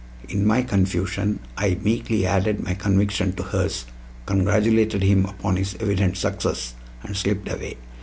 [0.29, 3.85] In my confusion I meekly added my conviction to hers,
[4.25, 7.77] congratulated him upon his evident success, and slipped away.